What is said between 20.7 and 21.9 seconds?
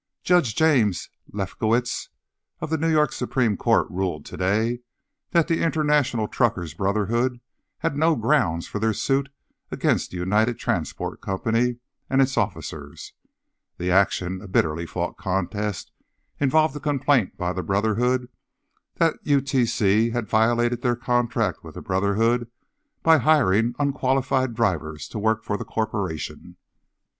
their contract with the